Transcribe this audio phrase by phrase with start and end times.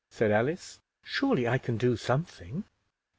[0.09, 0.79] said Alice.
[1.03, 2.63] "Surely I can do something?"